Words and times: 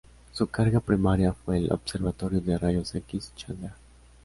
Su 0.31 0.47
carga 0.47 0.79
primaria 0.79 1.31
fue 1.31 1.59
el 1.59 1.71
Observatorio 1.71 2.41
de 2.41 2.57
Rayos 2.57 2.95
X 2.95 3.33
Chandra. 3.35 3.75